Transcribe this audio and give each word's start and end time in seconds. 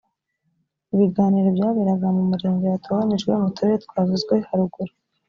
ibiganiro 0.93 1.47
byaberaga 1.55 2.07
mu 2.15 2.23
murenge 2.29 2.65
watoranyijwe 2.73 3.31
mu 3.41 3.49
turere 3.55 3.77
twavuzwe 3.85 4.35
haruguru 4.47 4.91